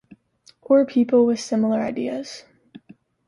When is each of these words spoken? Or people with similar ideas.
Or 0.63 0.83
people 0.83 1.27
with 1.27 1.39
similar 1.39 1.79
ideas. 1.79 2.43